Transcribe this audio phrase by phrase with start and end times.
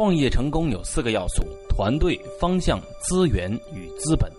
[0.00, 4.32] 创业成功有四个要素：团队、方向、资源与资本。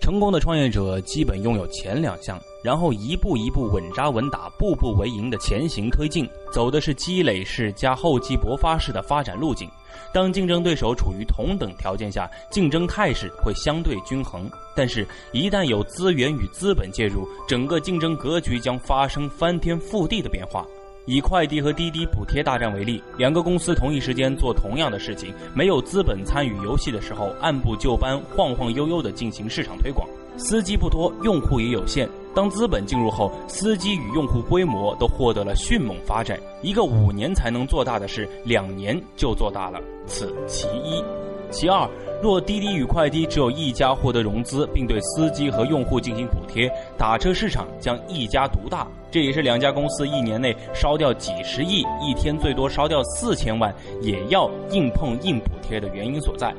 [0.00, 9.70] 成功的创业者基本拥有前两项，然后一步一步稳扎稳打、步步为营的前行推进，走的是积累式加厚积薄发式的发展路径。
[10.12, 14.50] 当竞争对手处于同等条件下，竞争态势会相对均衡。
[14.74, 20.66] 但是，一旦有资源与资本介入，整个竞争格局将发生翻天覆地的变化。
[21.06, 32.08] 以快递和滴滴补贴大战为例，两个公司同一时间做同样的事情，没有资本参与游戏的时候，按部就班、晃晃悠悠地进行市场推广，司机不多，用户也有限。
[32.34, 36.38] 当资本进入后，司机与用户规模都获得了迅猛发展。
[36.60, 41.02] 一个五年才能做大的事，两年就做大了，此其一。
[41.50, 41.88] 其二，
[42.22, 48.86] 若滴滴与快滴只有一家获得融资，并对司机和用户进行补贴，打车市场将一家独大。
[49.10, 56.52] 这也是两家公司一年内烧掉几十亿，一天最多烧掉四千万，也要硬碰硬补贴的原因所在。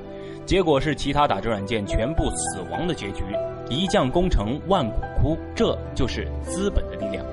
[0.46, 3.24] 结果是其他打车软件全部死亡的结局，
[3.70, 7.24] 一将功成万骨枯，这就是资本的力量。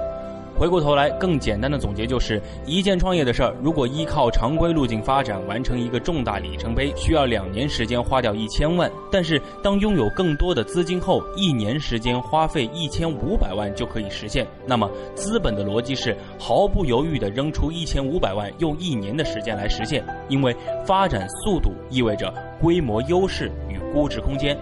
[0.57, 14.47] 回过头来，更简单的总结就是：一件创业的事儿，如果依靠常规路径发展，完成一个重大里程碑，需要两年时间花掉一千万；但是当拥有更多的资金后，一年时间花费一千五百万就可以实现。
[14.65, 20.55] 那么，资本的逻辑是毫不犹豫地扔出一千五百万，用一年的时间来实现，因为
[20.87, 24.57] 发展速度意味着规模优势与估值空间。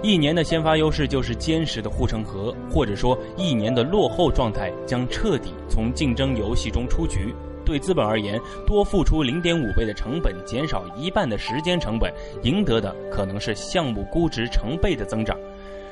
[0.00, 7.34] 一年的先发优势就是坚实的护城河，或者说一年的落后状态将彻底从竞争游戏中出局。
[7.64, 15.36] 对资本而言，多付出零点五倍的成本，减少一半的时间成本，赢得的可能是项目估值成倍的增长。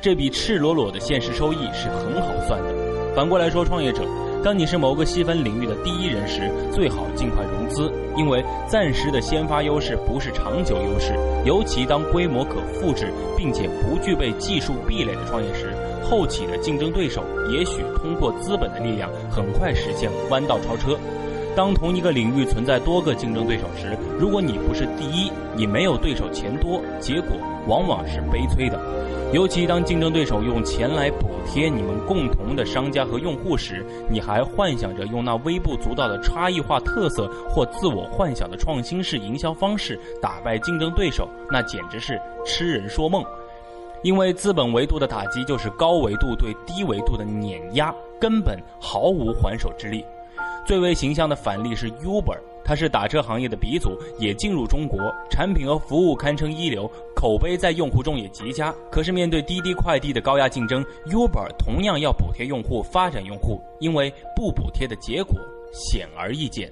[0.00, 2.85] 这笔赤裸裸的现实收益是很好算的。
[3.16, 4.02] 反过来说，创业者。
[4.44, 11.14] 当你是某个细分领域的第一人时，最好尽快融资，因为暂时的先发优势不是长久优势。
[11.46, 15.72] 尤其当规模可复制，并且不具备技术壁垒的创业时，
[16.04, 20.94] 后起的竞争对手也许通过资本的力量，很快实现弯道超车。
[21.56, 27.30] 当同一个领域存在多个竞争对手时，如果你不是第一，你没有对手钱多，结果
[27.66, 28.78] 往往是悲催的。
[29.32, 43.24] 尤其当竞争对手用钱来补贴你们共同的商家和用户时，你还幻想着用那微不足道的差异化特色或自我幻想的创新式营销方式打败竞争对手，那简直是痴人说梦。
[44.02, 50.04] 因为资本维度的打击就是高维度对低维度的碾压，根本毫无还手之力。
[50.66, 52.38] 最为形象的反例是 Uber。
[52.64, 54.98] 它是打车行业的鼻祖，也进入中国，
[55.30, 58.74] 产品和服务堪称一流，口碑在用户中也极佳。
[58.90, 65.36] 可是面对滴滴快递的高压竞争，Uber 同样要补贴用户、发展用户，因为不补贴的结果
[65.72, 66.68] 显而易见。